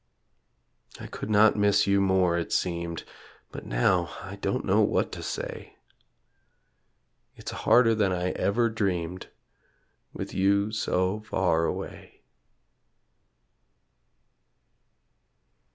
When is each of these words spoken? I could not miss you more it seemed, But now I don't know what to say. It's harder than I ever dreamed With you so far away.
I 0.99 1.05
could 1.05 1.29
not 1.29 1.55
miss 1.55 1.85
you 1.85 2.01
more 2.01 2.35
it 2.35 2.51
seemed, 2.51 3.03
But 3.51 3.67
now 3.67 4.09
I 4.23 4.35
don't 4.37 4.65
know 4.65 4.81
what 4.81 5.11
to 5.11 5.21
say. 5.21 5.77
It's 7.35 7.51
harder 7.51 7.93
than 7.93 8.11
I 8.11 8.31
ever 8.31 8.67
dreamed 8.71 9.29
With 10.11 10.33
you 10.33 10.71
so 10.71 11.19
far 11.19 11.65
away. 11.65 12.23